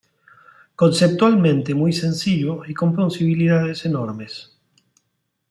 Conceptualmente 0.75 1.75
muy 1.75 1.93
sencillo 1.93 2.63
y 2.65 2.73
con 2.73 2.95
posibilidades 2.95 3.85
enormes. 3.85 4.49